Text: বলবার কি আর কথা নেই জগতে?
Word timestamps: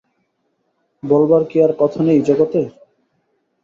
বলবার 1.03 1.43
কি 1.49 1.57
আর 1.65 1.71
কথা 1.79 1.99
নেই 2.03 2.19
জগতে? 2.21 2.61